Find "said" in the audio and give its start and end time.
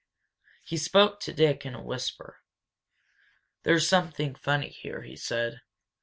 5.15-5.61